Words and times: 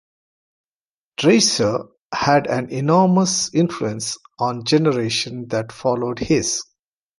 Dreiser 1.17 1.89
had 2.11 2.47
an 2.47 2.71
enormous 2.71 3.53
influence 3.53 4.17
on 4.39 4.57
the 4.57 4.63
generation 4.63 5.47
that 5.49 5.71
followed 5.71 6.17
his. 6.17 6.63